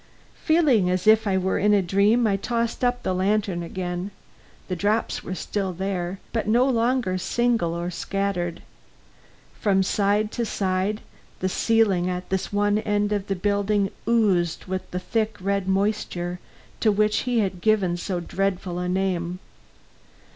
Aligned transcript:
Feeling 0.43 0.89
as 0.89 1.05
if 1.05 1.27
I 1.27 1.37
were 1.37 1.59
in 1.59 1.75
a 1.75 1.81
dream, 1.83 2.25
I 2.25 2.35
tossed 2.35 2.83
up 2.83 3.03
the 3.03 3.13
lantern 3.13 3.61
again. 3.61 4.09
The 4.67 4.75
drops 4.75 5.23
were 5.23 5.35
still 5.35 5.73
there, 5.73 6.17
but 6.33 6.47
no 6.47 6.65
longer 6.67 7.19
single 7.19 7.75
or 7.75 7.91
scattered. 7.91 8.63
From 9.59 9.83
side 9.83 10.31
to 10.31 10.43
side, 10.43 11.01
the 11.39 11.49
ceiling 11.49 12.09
at 12.09 12.31
this 12.31 12.51
one 12.51 12.79
end 12.79 13.11
of 13.11 13.27
the 13.27 13.35
building 13.35 13.91
oozed 14.07 14.65
with 14.65 14.89
the 14.89 14.97
thick 14.97 15.37
red 15.39 15.67
moisture 15.67 16.39
to 16.79 16.91
which 16.91 17.19
he 17.29 17.41
had 17.41 17.61
given 17.61 17.95
so 17.95 18.19
dreadful 18.19 18.79
a 18.79 18.89
name. 18.89 19.37